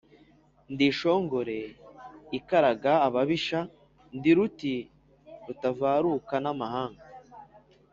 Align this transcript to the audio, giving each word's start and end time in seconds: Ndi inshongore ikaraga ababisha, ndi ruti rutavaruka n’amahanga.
Ndi 0.71 0.83
inshongore 0.89 1.57
ikaraga 2.37 2.93
ababisha, 3.07 3.59
ndi 4.17 4.31
ruti 4.37 4.73
rutavaruka 5.45 6.35
n’amahanga. 6.43 7.05